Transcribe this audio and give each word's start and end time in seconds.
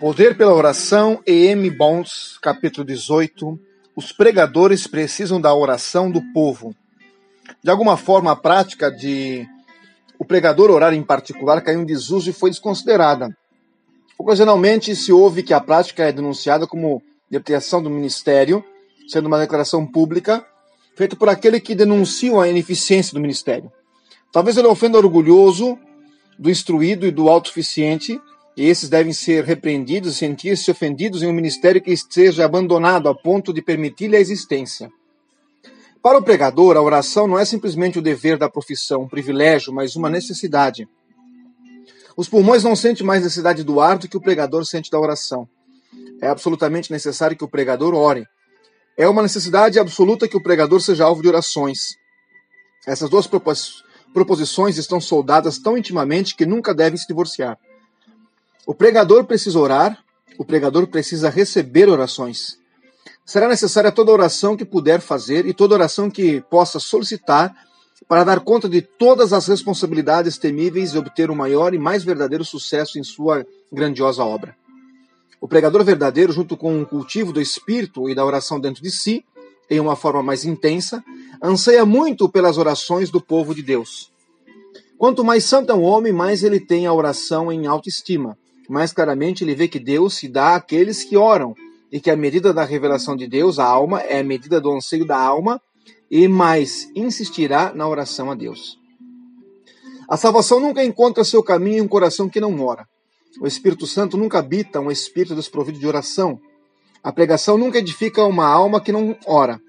Poder 0.00 0.36
pela 0.36 0.54
oração, 0.54 1.20
E.M. 1.26 1.68
Bonds, 1.70 2.38
capítulo 2.40 2.86
18. 2.86 3.58
Os 3.96 4.12
pregadores 4.12 4.86
precisam 4.86 5.40
da 5.40 5.52
oração 5.52 6.08
do 6.08 6.22
povo. 6.32 6.72
De 7.64 7.68
alguma 7.68 7.96
forma, 7.96 8.30
a 8.30 8.36
prática 8.36 8.92
de 8.92 9.44
o 10.16 10.24
pregador 10.24 10.70
orar 10.70 10.94
em 10.94 11.02
particular 11.02 11.60
caiu 11.62 11.82
em 11.82 11.84
desuso 11.84 12.30
e 12.30 12.32
foi 12.32 12.48
desconsiderada. 12.48 13.36
Ocasionalmente 14.16 14.94
se 14.94 15.12
ouve 15.12 15.42
que 15.42 15.52
a 15.52 15.60
prática 15.60 16.04
é 16.04 16.12
denunciada 16.12 16.64
como 16.64 17.02
depreciação 17.28 17.82
do 17.82 17.90
ministério, 17.90 18.64
sendo 19.08 19.26
uma 19.26 19.40
declaração 19.40 19.84
pública 19.84 20.46
feita 20.94 21.16
por 21.16 21.28
aquele 21.28 21.58
que 21.58 21.74
denuncia 21.74 22.40
a 22.40 22.48
ineficiência 22.48 23.14
do 23.14 23.20
ministério. 23.20 23.72
Talvez 24.30 24.56
ele 24.56 24.68
ofenda 24.68 24.96
orgulhoso, 24.96 25.76
do 26.38 26.48
instruído 26.48 27.04
e 27.04 27.10
do 27.10 27.28
autossuficiente, 27.28 28.20
e 28.58 28.68
esses 28.68 28.88
devem 28.88 29.12
ser 29.12 29.44
repreendidos 29.44 30.12
e 30.12 30.18
sentir-se 30.18 30.68
ofendidos 30.68 31.22
em 31.22 31.28
um 31.28 31.32
ministério 31.32 31.80
que 31.80 31.92
esteja 31.92 32.44
abandonado 32.44 33.08
a 33.08 33.14
ponto 33.14 33.52
de 33.52 33.62
permitir-lhe 33.62 34.16
a 34.16 34.20
existência. 34.20 34.90
Para 36.02 36.18
o 36.18 36.22
pregador, 36.22 36.76
a 36.76 36.82
oração 36.82 37.28
não 37.28 37.38
é 37.38 37.44
simplesmente 37.44 38.00
o 38.00 38.02
dever 38.02 38.36
da 38.36 38.50
profissão, 38.50 39.02
um 39.02 39.08
privilégio, 39.08 39.72
mas 39.72 39.94
uma 39.94 40.10
necessidade. 40.10 40.88
Os 42.16 42.28
pulmões 42.28 42.64
não 42.64 42.74
sentem 42.74 43.06
mais 43.06 43.22
necessidade 43.22 43.62
do 43.62 43.80
ar 43.80 43.96
do 43.96 44.08
que 44.08 44.16
o 44.16 44.20
pregador 44.20 44.66
sente 44.66 44.90
da 44.90 44.98
oração. 44.98 45.48
É 46.20 46.26
absolutamente 46.26 46.90
necessário 46.90 47.36
que 47.36 47.44
o 47.44 47.48
pregador 47.48 47.94
ore. 47.94 48.26
É 48.96 49.08
uma 49.08 49.22
necessidade 49.22 49.78
absoluta 49.78 50.26
que 50.26 50.36
o 50.36 50.42
pregador 50.42 50.80
seja 50.80 51.04
alvo 51.04 51.22
de 51.22 51.28
orações. 51.28 51.90
Essas 52.84 53.08
duas 53.08 53.28
proposições 54.12 54.78
estão 54.78 55.00
soldadas 55.00 55.58
tão 55.58 55.78
intimamente 55.78 56.34
que 56.34 56.44
nunca 56.44 56.74
devem 56.74 56.98
se 56.98 57.06
divorciar. 57.06 57.56
O 58.68 58.74
pregador 58.74 59.24
precisa 59.24 59.58
orar, 59.58 59.98
o 60.36 60.44
pregador 60.44 60.86
precisa 60.88 61.30
receber 61.30 61.88
orações. 61.88 62.58
Será 63.24 63.48
necessária 63.48 63.90
toda 63.90 64.12
oração 64.12 64.58
que 64.58 64.64
puder 64.64 65.00
fazer 65.00 65.46
e 65.46 65.54
toda 65.54 65.72
oração 65.72 66.10
que 66.10 66.42
possa 66.50 66.78
solicitar 66.78 67.56
para 68.06 68.24
dar 68.24 68.40
conta 68.40 68.68
de 68.68 68.82
todas 68.82 69.32
as 69.32 69.46
responsabilidades 69.46 70.36
temíveis 70.36 70.92
e 70.92 70.98
obter 70.98 71.30
o 71.30 71.34
maior 71.34 71.72
e 71.72 71.78
mais 71.78 72.04
verdadeiro 72.04 72.44
sucesso 72.44 72.98
em 72.98 73.02
sua 73.02 73.46
grandiosa 73.72 74.22
obra. 74.22 74.54
O 75.40 75.48
pregador 75.48 75.82
verdadeiro, 75.82 76.30
junto 76.30 76.54
com 76.54 76.82
o 76.82 76.86
cultivo 76.86 77.32
do 77.32 77.40
espírito 77.40 78.06
e 78.10 78.14
da 78.14 78.22
oração 78.22 78.60
dentro 78.60 78.82
de 78.82 78.90
si, 78.90 79.24
em 79.70 79.80
uma 79.80 79.96
forma 79.96 80.22
mais 80.22 80.44
intensa, 80.44 81.02
anseia 81.42 81.86
muito 81.86 82.28
pelas 82.28 82.58
orações 82.58 83.08
do 83.08 83.18
povo 83.18 83.54
de 83.54 83.62
Deus. 83.62 84.12
Quanto 84.98 85.24
mais 85.24 85.46
santo 85.46 85.72
é 85.72 85.74
um 85.74 85.84
homem, 85.84 86.12
mais 86.12 86.44
ele 86.44 86.60
tem 86.60 86.86
a 86.86 86.92
oração 86.92 87.50
em 87.50 87.66
autoestima 87.66 88.36
mais 88.68 88.92
claramente 88.92 89.42
ele 89.42 89.54
vê 89.54 89.66
que 89.66 89.78
Deus 89.78 90.14
se 90.14 90.28
dá 90.28 90.54
àqueles 90.54 91.02
que 91.02 91.16
oram 91.16 91.54
e 91.90 91.98
que 91.98 92.10
a 92.10 92.16
medida 92.16 92.52
da 92.52 92.64
revelação 92.64 93.16
de 93.16 93.26
Deus, 93.26 93.58
a 93.58 93.64
alma, 93.64 94.00
é 94.02 94.18
a 94.18 94.24
medida 94.24 94.60
do 94.60 94.70
anseio 94.70 95.06
da 95.06 95.18
alma 95.18 95.60
e 96.10 96.28
mais 96.28 96.90
insistirá 96.94 97.72
na 97.74 97.88
oração 97.88 98.30
a 98.30 98.34
Deus. 98.34 98.78
A 100.08 100.16
salvação 100.16 100.60
nunca 100.60 100.84
encontra 100.84 101.24
seu 101.24 101.42
caminho 101.42 101.78
em 101.78 101.80
um 101.82 101.88
coração 101.88 102.28
que 102.28 102.40
não 102.40 102.60
ora. 102.64 102.86
O 103.40 103.46
Espírito 103.46 103.86
Santo 103.86 104.16
nunca 104.16 104.38
habita 104.38 104.80
um 104.80 104.90
espírito 104.90 105.34
desprovido 105.34 105.78
de 105.78 105.86
oração. 105.86 106.40
A 107.02 107.12
pregação 107.12 107.56
nunca 107.58 107.78
edifica 107.78 108.24
uma 108.24 108.46
alma 108.46 108.80
que 108.80 108.90
não 108.90 109.16
ora. 109.26 109.60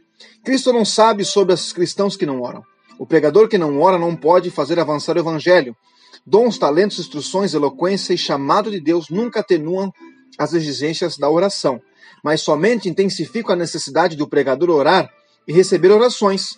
Cristo 0.43 0.73
não 0.73 0.85
sabe 0.85 1.23
sobre 1.23 1.53
os 1.53 1.71
cristãos 1.73 2.15
que 2.15 2.25
não 2.25 2.41
oram. 2.41 2.63
O 2.97 3.05
pregador 3.05 3.47
que 3.47 3.57
não 3.57 3.79
ora 3.81 3.97
não 3.97 4.15
pode 4.15 4.49
fazer 4.49 4.79
avançar 4.79 5.15
o 5.15 5.19
evangelho, 5.19 5.75
Dons, 6.25 6.57
talentos, 6.57 6.99
instruções, 6.99 7.53
eloquência 7.53 8.13
e 8.13 8.17
chamado 8.17 8.69
de 8.69 8.79
Deus 8.79 9.09
nunca 9.09 9.39
atenuam 9.39 9.91
as 10.37 10.53
exigências 10.53 11.17
da 11.17 11.29
oração, 11.29 11.81
mas 12.23 12.41
somente 12.41 12.87
intensificam 12.89 13.53
a 13.53 13.57
necessidade 13.57 14.15
do 14.15 14.27
pregador 14.27 14.69
orar 14.69 15.09
e 15.47 15.53
receber 15.53 15.91
orações. 15.91 16.57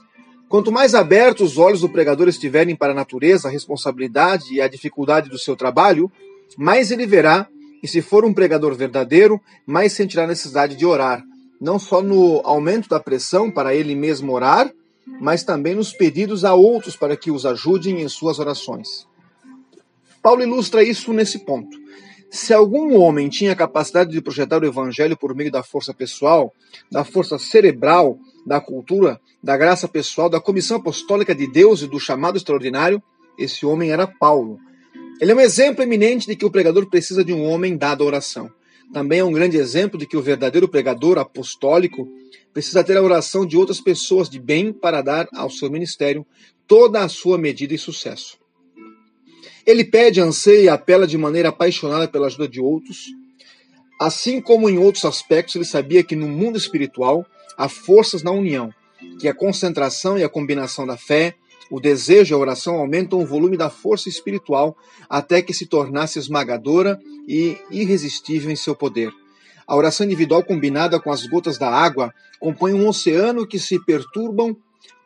Quanto 0.50 0.72
mais 0.72 0.94
abertos 0.94 1.52
os 1.54 1.58
olhos 1.58 1.82
do 1.82 1.90
pregador 1.90 2.28
estiverem 2.28 2.76
para 2.76 2.92
a 2.92 2.96
natureza, 2.96 3.48
a 3.48 3.52
responsabilidade 3.52 4.54
e 4.54 4.62
a 4.62 4.68
dificuldade 4.68 5.30
do 5.30 5.40
seu 5.40 5.56
trabalho, 5.56 6.12
mais 6.58 6.92
ele 6.92 7.06
verá, 7.06 7.48
e 7.82 7.88
se 7.88 8.02
for 8.02 8.26
um 8.26 8.34
pregador 8.34 8.76
verdadeiro, 8.76 9.40
mais 9.66 9.94
sentirá 9.94 10.26
a 10.26 10.28
necessidade 10.28 10.76
de 10.76 10.86
orar, 10.86 11.24
não 11.60 11.80
só 11.80 12.02
no 12.02 12.42
aumento 12.44 12.90
da 12.90 13.00
pressão 13.00 13.50
para 13.50 13.74
ele 13.74 13.96
mesmo 13.96 14.34
orar, 14.34 14.72
mas 15.20 15.44
também 15.44 15.76
nos 15.76 15.94
pedidos 15.94 16.44
a 16.44 16.54
outros 16.54 16.96
para 16.96 17.16
que 17.16 17.32
os 17.32 17.46
ajudem 17.46 18.02
em 18.02 18.10
suas 18.10 18.38
orações. 18.40 19.08
Paulo 20.22 20.44
ilustra 20.44 20.84
isso 20.84 21.12
nesse 21.14 21.40
ponto. 21.40 21.78
Se 22.30 22.54
algum 22.54 22.96
homem 22.96 23.28
tinha 23.28 23.52
a 23.52 23.56
capacidade 23.56 24.12
de 24.12 24.22
projetar 24.22 24.62
o 24.62 24.66
evangelho 24.66 25.18
por 25.18 25.36
meio 25.36 25.52
da 25.52 25.64
força 25.64 25.94
pessoal, 25.94 26.54
da 26.90 27.04
força 27.04 27.38
cerebral, 27.38 28.18
da 28.46 28.62
cultura, 28.62 29.20
da 29.44 29.58
graça 29.58 29.88
pessoal, 29.88 30.30
da 30.30 30.40
comissão 30.40 30.78
apostólica 30.78 31.36
de 31.36 31.46
Deus 31.46 31.82
e 31.82 31.88
do 31.88 32.00
chamado 32.00 32.38
extraordinário, 32.38 33.04
esse 33.38 33.66
homem 33.66 33.92
era 33.92 34.08
Paulo. 34.08 34.60
Ele 35.20 35.32
é 35.32 35.36
um 35.36 35.42
exemplo 35.42 35.84
eminente 35.84 36.26
de 36.26 36.36
que 36.36 36.46
o 36.46 36.52
pregador 36.52 36.90
precisa 36.90 37.24
de 37.24 37.34
um 37.34 37.44
homem 37.44 37.76
dado 37.76 38.04
à 38.04 38.08
oração. 38.08 38.50
Também 38.94 39.20
é 39.20 39.24
um 39.24 39.32
grande 39.32 39.58
exemplo 39.58 39.98
de 39.98 40.06
que 40.06 40.18
o 40.18 40.22
verdadeiro 40.22 40.68
pregador 40.68 41.18
apostólico 41.18 42.08
precisa 42.54 42.84
ter 42.84 42.98
a 42.98 43.02
oração 43.02 43.46
de 43.46 43.58
outras 43.58 43.80
pessoas 43.80 44.30
de 44.30 44.40
bem 44.40 44.72
para 44.72 45.02
dar 45.02 45.28
ao 45.34 45.50
seu 45.50 45.70
ministério 45.70 46.26
toda 46.66 47.04
a 47.04 47.10
sua 47.10 47.38
medida 47.38 47.74
e 47.74 47.78
sucesso. 47.78 48.41
Ele 49.66 49.84
pede, 49.84 50.20
anseia 50.20 50.62
e 50.62 50.70
apela 50.70 51.06
de 51.06 51.18
maneira 51.18 51.50
apaixonada 51.50 52.08
pela 52.08 52.28
ajuda 52.28 52.48
de 52.48 52.60
outros. 52.60 53.08
Assim 54.00 54.42
como 54.42 54.70
em 54.70 54.78
outros 54.78 55.06
aspectos, 55.06 55.56
ele 55.56 55.66
sabia 55.66 56.04
que 56.04 56.16
no 56.16 56.28
mundo 56.28 56.58
espiritual 56.58 57.26
há 57.58 57.70
forças 57.70 58.24
na 58.24 58.32
união, 58.32 58.74
que 59.20 59.28
a 59.28 59.34
concentração 59.34 60.18
e 60.18 60.24
a 60.24 60.30
combinação 60.30 60.88
da 60.88 60.98
fé, 60.98 61.36
o 61.70 61.80
desejo 61.80 62.34
e 62.34 62.36
a 62.36 62.40
oração 62.40 62.76
aumentam 62.76 63.22
o 63.22 63.26
volume 63.26 63.56
da 63.56 63.70
força 63.70 64.10
espiritual 64.10 64.76
até 65.10 65.42
que 65.42 65.54
se 65.54 65.66
tornasse 65.66 66.20
esmagadora 66.20 67.00
e 67.28 67.58
irresistível 67.70 68.52
em 68.52 68.56
seu 68.56 68.76
poder. 68.76 69.12
A 69.66 69.76
oração 69.76 70.06
individual 70.06 70.44
combinada 70.44 71.00
com 71.00 71.12
as 71.12 71.26
gotas 71.26 71.58
da 71.58 71.70
água 71.70 72.14
compõe 72.40 72.74
um 72.74 72.88
oceano 72.88 73.48
que 73.48 73.58
se 73.58 73.80
perturbam 73.86 74.58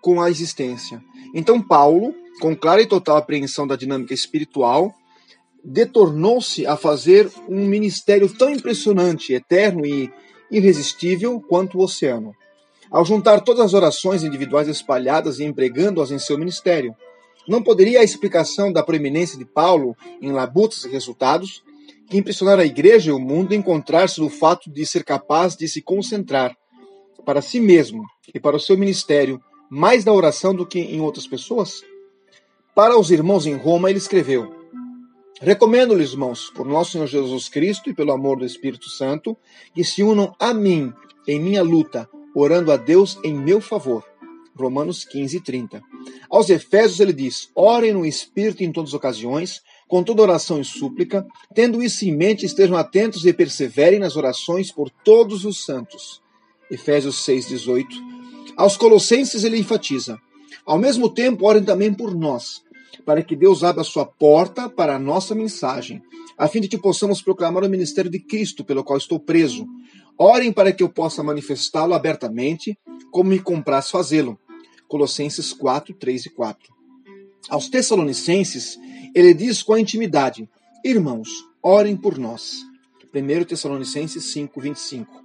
com 0.01 0.21
a 0.21 0.29
existência. 0.29 1.03
Então 1.35 1.61
Paulo, 1.61 2.15
com 2.39 2.55
clara 2.55 2.81
e 2.81 2.87
total 2.87 3.17
apreensão 3.17 3.65
da 3.65 3.75
dinâmica 3.75 4.13
espiritual, 4.13 4.93
detornou-se 5.63 6.65
a 6.67 6.77
fazer 6.77 7.29
um 7.49 7.65
ministério 7.65 8.31
tão 8.31 8.49
impressionante, 8.49 9.33
eterno 9.33 9.85
e 9.85 10.11
irresistível 10.51 11.41
quanto 11.41 11.77
o 11.77 11.83
oceano. 11.83 12.35
Ao 12.91 13.03
juntar 13.03 13.41
todas 13.41 13.65
as 13.65 13.73
orações 13.73 14.23
individuais 14.23 14.67
espalhadas 14.67 15.39
e 15.39 15.43
empregando-as 15.43 16.11
em 16.11 16.19
seu 16.19 16.37
ministério, 16.37 16.95
não 17.47 17.63
poderia 17.63 17.99
a 17.99 18.03
explicação 18.03 18.71
da 18.71 18.83
proeminência 18.83 19.37
de 19.37 19.45
Paulo 19.45 19.95
em 20.21 20.31
labutas 20.31 20.85
e 20.85 20.89
resultados, 20.89 21.63
que 22.09 22.17
impressionaram 22.17 22.61
a 22.61 22.65
igreja 22.65 23.09
e 23.09 23.13
o 23.13 23.19
mundo, 23.19 23.55
encontrar-se 23.55 24.21
no 24.21 24.29
fato 24.29 24.69
de 24.69 24.85
ser 24.85 25.03
capaz 25.03 25.55
de 25.55 25.67
se 25.67 25.81
concentrar 25.81 26.55
para 27.25 27.41
si 27.41 27.59
mesmo 27.59 28.03
e 28.33 28.39
para 28.39 28.55
o 28.55 28.59
seu 28.59 28.77
ministério 28.77 29.41
mais 29.69 30.05
na 30.05 30.13
oração 30.13 30.53
do 30.53 30.65
que 30.65 30.79
em 30.79 31.01
outras 31.01 31.25
pessoas? 31.25 31.81
Para 32.75 32.99
os 32.99 33.09
irmãos 33.09 33.45
em 33.45 33.55
Roma, 33.55 33.89
ele 33.89 33.99
escreveu: 33.99 34.53
Recomendo-lhes, 35.39 36.11
irmãos, 36.11 36.51
por 36.53 36.65
nosso 36.65 36.91
Senhor 36.91 37.07
Jesus 37.07 37.47
Cristo 37.47 37.89
e 37.89 37.93
pelo 37.93 38.11
amor 38.11 38.37
do 38.37 38.45
Espírito 38.45 38.89
Santo, 38.89 39.37
que 39.73 39.81
se 39.81 40.03
unam 40.03 40.35
a 40.37 40.53
mim 40.53 40.91
em 41.25 41.39
minha 41.39 41.63
luta, 41.63 42.09
orando 42.35 42.73
a 42.73 42.75
Deus 42.75 43.17
em 43.23 43.33
meu 43.33 43.61
favor. 43.61 44.03
Romanos 44.53 45.05
15, 45.05 45.39
30. 45.39 45.81
Aos 46.29 46.49
Efésios 46.49 46.99
ele 46.99 47.13
diz: 47.13 47.49
Orem 47.55 47.93
no 47.93 48.05
Espírito 48.05 48.61
em 48.61 48.73
todas 48.73 48.89
as 48.89 48.93
ocasiões, 48.93 49.61
com 49.87 50.03
toda 50.03 50.23
oração 50.23 50.59
e 50.59 50.65
súplica, 50.65 51.25
tendo 51.53 51.81
isso 51.81 52.03
em 52.03 52.13
mente, 52.13 52.45
estejam 52.45 52.75
atentos 52.75 53.25
e 53.25 53.31
perseverem 53.31 53.99
nas 53.99 54.17
orações 54.17 54.69
por 54.69 54.89
todos 54.89 55.45
os 55.45 55.63
santos. 55.63 56.21
Efésios 56.69 57.23
6, 57.23 57.47
18. 57.47 57.87
Aos 58.57 58.75
Colossenses 58.75 59.45
ele 59.45 59.57
enfatiza: 59.57 60.19
Ao 60.65 60.77
mesmo 60.77 61.09
tempo, 61.09 61.45
orem 61.45 61.63
também 61.63 61.93
por 61.93 62.13
nós, 62.13 62.64
para 63.03 63.23
que 63.23 63.35
Deus 63.35 63.63
abra 63.63 63.83
sua 63.83 64.05
porta 64.05 64.69
para 64.69 64.95
a 64.95 64.99
nossa 64.99 65.33
mensagem, 65.33 66.01
a 66.37 66.47
fim 66.47 66.61
de 66.61 66.67
que 66.67 66.77
possamos 66.77 67.21
proclamar 67.21 67.63
o 67.63 67.69
ministério 67.69 68.11
de 68.11 68.19
Cristo, 68.19 68.63
pelo 68.63 68.83
qual 68.83 68.97
estou 68.97 69.19
preso. 69.19 69.67
Orem 70.17 70.51
para 70.51 70.71
que 70.71 70.83
eu 70.83 70.89
possa 70.89 71.23
manifestá-lo 71.23 71.93
abertamente, 71.93 72.77
como 73.11 73.29
me 73.29 73.39
compraz 73.39 73.89
fazê-lo. 73.89 74.39
Colossenses 74.87 75.51
4, 75.51 75.93
3 75.93 76.27
e 76.27 76.29
4. 76.29 76.73
Aos 77.49 77.69
Tessalonicenses, 77.69 78.79
ele 79.13 79.33
diz 79.33 79.61
com 79.61 79.73
a 79.73 79.79
intimidade: 79.79 80.49
Irmãos, 80.83 81.29
orem 81.61 81.95
por 81.95 82.17
nós. 82.17 82.65
1 83.13 83.45
Tessalonicenses 83.45 84.25
5, 84.25 84.59
25. 84.59 85.23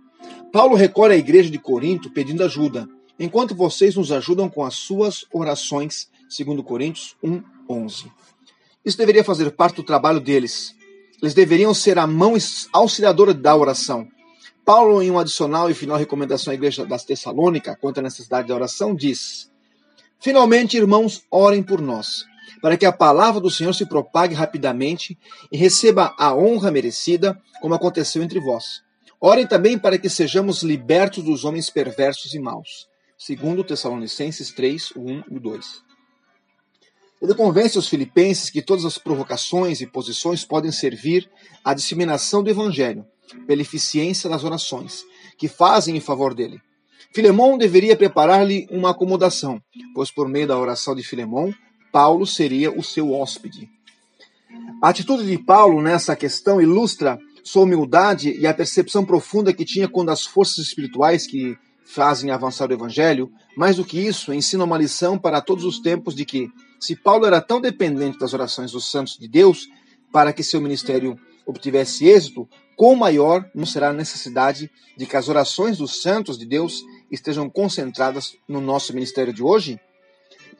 Paulo 0.52 0.74
recorre 0.74 1.14
à 1.14 1.18
igreja 1.18 1.50
de 1.50 1.58
Corinto 1.58 2.10
pedindo 2.10 2.44
ajuda, 2.44 2.88
enquanto 3.18 3.54
vocês 3.54 3.96
nos 3.96 4.10
ajudam 4.12 4.48
com 4.48 4.64
as 4.64 4.74
suas 4.74 5.24
orações, 5.32 6.08
segundo 6.28 6.62
Coríntios 6.62 7.16
1, 7.22 7.42
11. 7.70 8.10
Isso 8.84 8.98
deveria 8.98 9.22
fazer 9.22 9.50
parte 9.52 9.76
do 9.76 9.82
trabalho 9.82 10.20
deles. 10.20 10.74
eles 11.22 11.34
deveriam 11.34 11.72
ser 11.72 11.98
a 11.98 12.06
mão 12.06 12.34
auxiliadora 12.72 13.32
da 13.32 13.54
oração. 13.54 14.08
Paulo, 14.64 15.02
em 15.02 15.10
um 15.10 15.18
adicional 15.18 15.70
e 15.70 15.74
final 15.74 15.98
recomendação 15.98 16.50
à 16.50 16.54
igreja 16.54 16.84
das 16.84 17.04
Tessalônica 17.04 17.76
quanto 17.80 17.98
à 17.98 18.02
necessidade 18.02 18.48
da 18.48 18.54
oração, 18.54 18.94
diz: 18.94 19.50
Finalmente, 20.18 20.76
irmãos, 20.76 21.22
orem 21.30 21.62
por 21.62 21.80
nós, 21.80 22.24
para 22.60 22.76
que 22.76 22.86
a 22.86 22.92
palavra 22.92 23.40
do 23.40 23.50
Senhor 23.50 23.74
se 23.74 23.86
propague 23.86 24.34
rapidamente 24.34 25.18
e 25.50 25.56
receba 25.56 26.14
a 26.18 26.34
honra 26.34 26.70
merecida, 26.70 27.40
como 27.60 27.74
aconteceu 27.74 28.22
entre 28.22 28.40
vós. 28.40 28.82
Orem 29.20 29.46
também 29.46 29.78
para 29.78 29.98
que 29.98 30.08
sejamos 30.08 30.62
libertos 30.62 31.22
dos 31.22 31.44
homens 31.44 31.68
perversos 31.68 32.32
e 32.32 32.38
maus. 32.38 32.88
Segundo 33.18 33.62
Tessalonicenses 33.62 34.50
3, 34.50 34.92
1 34.96 35.24
e 35.30 35.38
2. 35.38 35.89
Ele 37.20 37.34
convence 37.34 37.78
os 37.78 37.88
filipenses 37.88 38.48
que 38.48 38.62
todas 38.62 38.84
as 38.84 38.96
provocações 38.96 39.80
e 39.80 39.86
posições 39.86 40.44
podem 40.44 40.72
servir 40.72 41.28
à 41.64 41.74
disseminação 41.74 42.42
do 42.42 42.50
evangelho, 42.50 43.04
pela 43.46 43.60
eficiência 43.60 44.28
das 44.28 44.42
orações 44.42 45.04
que 45.36 45.48
fazem 45.48 45.96
em 45.96 46.00
favor 46.00 46.34
dele. 46.34 46.60
Filemão 47.12 47.58
deveria 47.58 47.96
preparar-lhe 47.96 48.66
uma 48.70 48.90
acomodação, 48.90 49.60
pois 49.94 50.10
por 50.10 50.28
meio 50.28 50.46
da 50.46 50.58
oração 50.58 50.94
de 50.94 51.02
Filemão, 51.02 51.52
Paulo 51.90 52.26
seria 52.26 52.70
o 52.70 52.82
seu 52.82 53.12
hóspede. 53.12 53.68
A 54.82 54.88
atitude 54.88 55.26
de 55.26 55.38
Paulo 55.38 55.82
nessa 55.82 56.14
questão 56.14 56.60
ilustra 56.60 57.18
sua 57.42 57.62
humildade 57.62 58.38
e 58.38 58.46
a 58.46 58.54
percepção 58.54 59.04
profunda 59.04 59.52
que 59.52 59.64
tinha 59.64 59.88
quando 59.88 60.10
as 60.10 60.24
forças 60.24 60.58
espirituais 60.58 61.26
que 61.26 61.56
fazem 61.84 62.30
avançar 62.30 62.70
o 62.70 62.72
evangelho, 62.72 63.30
mais 63.56 63.76
do 63.76 63.84
que 63.84 63.98
isso, 63.98 64.32
ensina 64.32 64.64
uma 64.64 64.78
lição 64.78 65.18
para 65.18 65.40
todos 65.40 65.64
os 65.64 65.80
tempos 65.80 66.14
de 66.14 66.24
que, 66.24 66.48
se 66.80 66.96
Paulo 66.96 67.26
era 67.26 67.40
tão 67.40 67.60
dependente 67.60 68.18
das 68.18 68.32
orações 68.32 68.72
dos 68.72 68.90
santos 68.90 69.16
de 69.18 69.28
Deus 69.28 69.68
para 70.10 70.32
que 70.32 70.42
seu 70.42 70.60
ministério 70.60 71.18
obtivesse 71.46 72.06
êxito, 72.06 72.48
quão 72.76 72.96
maior 72.96 73.48
não 73.54 73.66
será 73.66 73.90
a 73.90 73.92
necessidade 73.92 74.70
de 74.96 75.06
que 75.06 75.16
as 75.16 75.28
orações 75.28 75.78
dos 75.78 76.00
santos 76.00 76.38
de 76.38 76.46
Deus 76.46 76.82
estejam 77.10 77.48
concentradas 77.50 78.34
no 78.48 78.60
nosso 78.60 78.94
ministério 78.94 79.32
de 79.32 79.42
hoje? 79.42 79.78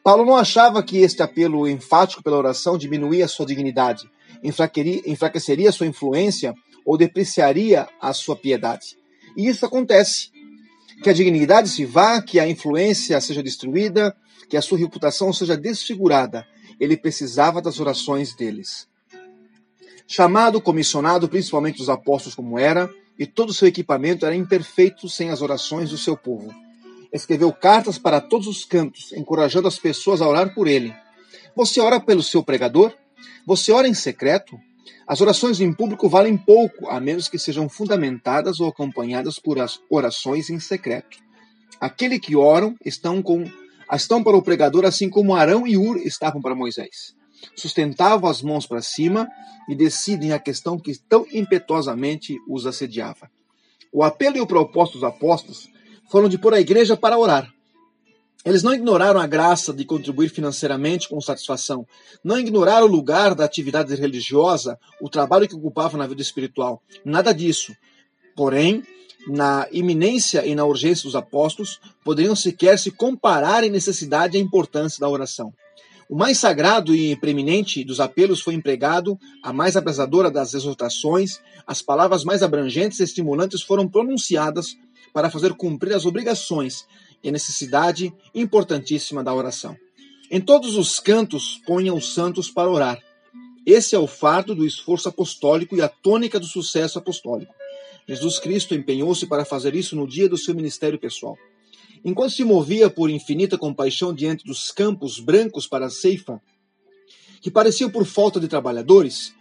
Paulo 0.02 0.24
não 0.24 0.36
achava 0.36 0.82
que 0.82 0.98
este 0.98 1.22
apelo 1.22 1.68
enfático 1.68 2.22
pela 2.22 2.36
oração 2.36 2.76
diminuía 2.76 3.28
sua 3.28 3.46
dignidade, 3.46 4.08
enfraqueceria 4.42 5.72
sua 5.72 5.86
influência 5.86 6.54
ou 6.84 6.96
depreciaria 6.96 7.88
a 8.00 8.12
sua 8.12 8.36
piedade. 8.36 8.96
E 9.36 9.46
isso 9.48 9.64
acontece. 9.64 10.30
Que 11.02 11.10
a 11.10 11.12
dignidade 11.12 11.68
se 11.68 11.84
vá, 11.84 12.20
que 12.20 12.38
a 12.38 12.48
influência 12.48 13.20
seja 13.20 13.42
destruída, 13.42 14.14
que 14.48 14.56
a 14.56 14.62
sua 14.62 14.78
reputação 14.78 15.32
seja 15.32 15.56
desfigurada. 15.56 16.46
Ele 16.78 16.96
precisava 16.96 17.62
das 17.62 17.80
orações 17.80 18.34
deles. 18.34 18.88
Chamado, 20.06 20.60
comissionado, 20.60 21.28
principalmente 21.28 21.78
dos 21.78 21.88
apóstolos 21.88 22.34
como 22.34 22.58
era, 22.58 22.90
e 23.18 23.26
todo 23.26 23.50
o 23.50 23.54
seu 23.54 23.68
equipamento 23.68 24.26
era 24.26 24.34
imperfeito 24.34 25.08
sem 25.08 25.30
as 25.30 25.40
orações 25.40 25.90
do 25.90 25.98
seu 25.98 26.16
povo. 26.16 26.52
Escreveu 27.12 27.52
cartas 27.52 27.98
para 27.98 28.20
todos 28.20 28.46
os 28.46 28.64
cantos, 28.64 29.12
encorajando 29.12 29.68
as 29.68 29.78
pessoas 29.78 30.20
a 30.20 30.28
orar 30.28 30.54
por 30.54 30.66
ele. 30.66 30.94
Você 31.54 31.80
ora 31.80 32.00
pelo 32.00 32.22
seu 32.22 32.42
pregador? 32.42 32.92
Você 33.46 33.72
ora 33.72 33.88
em 33.88 33.94
secreto? 33.94 34.58
As 35.06 35.20
orações 35.20 35.60
em 35.60 35.72
público 35.72 36.08
valem 36.08 36.36
pouco, 36.36 36.88
a 36.88 37.00
menos 37.00 37.28
que 37.28 37.38
sejam 37.38 37.68
fundamentadas 37.68 38.60
ou 38.60 38.68
acompanhadas 38.68 39.38
por 39.38 39.56
orações 39.88 40.50
em 40.50 40.60
secreto. 40.60 41.18
Aquele 41.80 42.18
que 42.18 42.36
oram 42.36 42.74
estão 42.84 43.22
com 43.22 43.44
estão 43.92 44.22
para 44.22 44.36
o 44.36 44.42
pregador 44.42 44.84
assim 44.84 45.08
como 45.08 45.34
Arão 45.34 45.66
e 45.66 45.76
Ur 45.76 45.96
estavam 45.98 46.40
para 46.40 46.54
Moisés 46.54 47.18
sustentavam 47.54 48.28
as 48.28 48.42
mãos 48.42 48.66
para 48.66 48.82
cima 48.82 49.28
e 49.68 49.74
decidem 49.74 50.32
a 50.32 50.38
questão 50.38 50.78
que 50.78 50.96
tão 51.08 51.26
impetuosamente 51.32 52.36
os 52.48 52.66
assediava. 52.66 53.30
O 53.92 54.02
apelo 54.02 54.36
e 54.36 54.40
o 54.40 54.46
propósito 54.46 54.94
dos 54.94 55.04
apóstolos 55.04 55.68
foram 56.10 56.28
de 56.28 56.38
pôr 56.38 56.54
a 56.54 56.60
igreja 56.60 56.96
para 56.96 57.18
orar. 57.18 57.52
Eles 58.44 58.62
não 58.62 58.72
ignoraram 58.72 59.20
a 59.20 59.26
graça 59.26 59.72
de 59.72 59.84
contribuir 59.84 60.30
financeiramente 60.30 61.08
com 61.08 61.20
satisfação, 61.20 61.86
não 62.24 62.38
ignoraram 62.38 62.86
o 62.86 62.90
lugar 62.90 63.34
da 63.34 63.44
atividade 63.44 63.94
religiosa, 63.94 64.78
o 65.00 65.10
trabalho 65.10 65.46
que 65.46 65.54
ocupavam 65.54 65.98
na 65.98 66.06
vida 66.06 66.22
espiritual. 66.22 66.82
Nada 67.04 67.34
disso. 67.34 67.74
Porém, 68.34 68.82
na 69.28 69.68
iminência 69.70 70.46
e 70.46 70.54
na 70.54 70.64
urgência 70.64 71.04
dos 71.04 71.14
apóstolos, 71.14 71.78
poderiam 72.02 72.34
sequer 72.34 72.78
se 72.78 72.90
comparar 72.90 73.62
em 73.62 73.70
necessidade 73.70 74.38
e 74.38 74.40
importância 74.40 75.00
da 75.00 75.08
oração. 75.08 75.52
O 76.08 76.16
mais 76.16 76.38
sagrado 76.38 76.94
e 76.94 77.14
preeminente 77.16 77.84
dos 77.84 78.00
apelos 78.00 78.40
foi 78.40 78.54
empregado, 78.54 79.18
a 79.44 79.52
mais 79.52 79.76
abrasadora 79.76 80.30
das 80.30 80.54
exortações, 80.54 81.38
as 81.66 81.82
palavras 81.82 82.24
mais 82.24 82.42
abrangentes 82.42 82.98
e 82.98 83.04
estimulantes 83.04 83.62
foram 83.62 83.86
pronunciadas 83.86 84.76
para 85.12 85.30
fazer 85.30 85.52
cumprir 85.54 85.94
as 85.94 86.06
obrigações 86.06 86.84
e 87.22 87.30
necessidade 87.30 88.12
importantíssima 88.34 89.22
da 89.22 89.34
oração. 89.34 89.76
Em 90.30 90.40
todos 90.40 90.76
os 90.76 91.00
cantos 91.00 91.60
ponham 91.66 91.96
os 91.96 92.14
santos 92.14 92.50
para 92.50 92.70
orar. 92.70 93.02
Esse 93.66 93.94
é 93.94 93.98
o 93.98 94.06
fardo 94.06 94.54
do 94.54 94.64
esforço 94.64 95.08
apostólico 95.08 95.76
e 95.76 95.82
a 95.82 95.88
tônica 95.88 96.40
do 96.40 96.46
sucesso 96.46 96.98
apostólico. 96.98 97.52
Jesus 98.08 98.38
Cristo 98.38 98.74
empenhou-se 98.74 99.26
para 99.26 99.44
fazer 99.44 99.74
isso 99.74 99.94
no 99.94 100.06
dia 100.06 100.28
do 100.28 100.38
seu 100.38 100.54
ministério 100.54 100.98
pessoal. 100.98 101.36
Enquanto 102.04 102.32
se 102.32 102.44
movia 102.44 102.88
por 102.88 103.10
infinita 103.10 103.58
compaixão 103.58 104.14
diante 104.14 104.44
dos 104.44 104.70
campos 104.70 105.20
brancos 105.20 105.66
para 105.66 105.86
a 105.86 105.90
ceifa, 105.90 106.40
que 107.40 107.50
pareciam 107.50 107.90
por 107.90 108.06
falta 108.06 108.40
de 108.40 108.48
trabalhadores, 108.48 109.34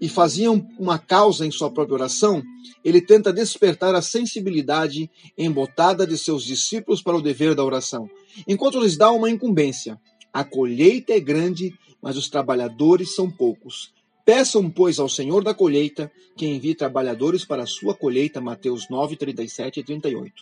e 0.00 0.08
faziam 0.08 0.66
uma 0.78 0.98
causa 0.98 1.46
em 1.46 1.50
sua 1.50 1.70
própria 1.70 1.94
oração, 1.94 2.42
ele 2.84 3.00
tenta 3.00 3.32
despertar 3.32 3.94
a 3.94 4.02
sensibilidade 4.02 5.10
embotada 5.36 6.06
de 6.06 6.18
seus 6.18 6.44
discípulos 6.44 7.02
para 7.02 7.16
o 7.16 7.22
dever 7.22 7.54
da 7.54 7.64
oração, 7.64 8.08
enquanto 8.46 8.80
lhes 8.80 8.96
dá 8.96 9.10
uma 9.10 9.30
incumbência. 9.30 9.98
A 10.32 10.44
colheita 10.44 11.14
é 11.14 11.20
grande, 11.20 11.72
mas 12.02 12.16
os 12.16 12.28
trabalhadores 12.28 13.14
são 13.14 13.30
poucos. 13.30 13.94
Peçam, 14.24 14.68
pois, 14.68 14.98
ao 14.98 15.08
Senhor 15.08 15.42
da 15.42 15.54
colheita 15.54 16.10
que 16.36 16.46
envie 16.46 16.74
trabalhadores 16.74 17.44
para 17.44 17.62
a 17.62 17.66
sua 17.66 17.94
colheita. 17.94 18.40
Mateus 18.40 18.90
9, 18.90 19.16
37 19.16 19.80
e 19.80 19.84
38. 19.84 20.32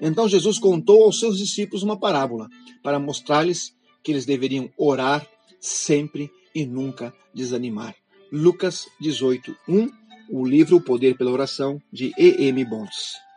Então 0.00 0.28
Jesus 0.28 0.58
contou 0.58 1.04
aos 1.04 1.18
seus 1.18 1.38
discípulos 1.38 1.82
uma 1.82 1.98
parábola 1.98 2.48
para 2.82 2.98
mostrar-lhes 2.98 3.72
que 4.02 4.12
eles 4.12 4.26
deveriam 4.26 4.68
orar 4.76 5.26
sempre 5.60 6.30
e 6.54 6.66
nunca 6.66 7.14
desanimar. 7.34 7.94
Lucas 8.30 8.88
18, 9.00 9.56
1, 9.68 9.90
o 10.30 10.46
livro 10.46 10.76
O 10.76 10.80
Poder 10.80 11.16
pela 11.16 11.30
Oração, 11.30 11.80
de 11.92 12.12
E.M. 12.18 12.64
Bontes. 12.64 13.27